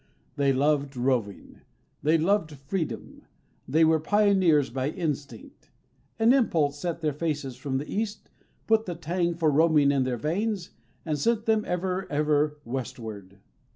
They 0.35 0.51
loved 0.51 0.97
roving; 0.97 1.61
they 2.01 2.17
loved 2.17 2.53
freedom; 2.53 3.21
they 3.67 3.85
were 3.85 3.99
pioneers 3.99 4.71
by 4.71 4.89
instinct; 4.89 5.69
an 6.17 6.33
impulse 6.33 6.79
set 6.79 7.01
their 7.01 7.13
faces 7.13 7.55
from 7.55 7.77
the 7.77 7.85
East, 7.87 8.27
put 8.65 8.87
the 8.87 8.95
tang 8.95 9.35
for 9.35 9.51
roaming 9.51 9.91
in 9.91 10.01
their 10.03 10.17
veins, 10.17 10.71
and 11.05 11.19
sent 11.19 11.45
them 11.45 11.63
ever, 11.67 12.11
ever 12.11 12.57
westward. 12.65 13.37